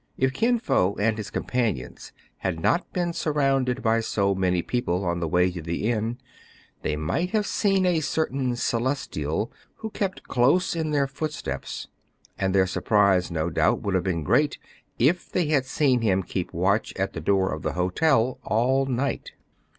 [0.17, 5.19] If Kin Fo and his companions had not been surrounded by so many people on
[5.19, 6.17] the way to the inn,
[6.81, 11.87] they might have seen a certain Celestial, who kept close in their footsteps;
[12.35, 14.57] and their surprise, no doubt, would have been great
[14.97, 19.33] if they had seen him keep watch at the door of the hotel all night.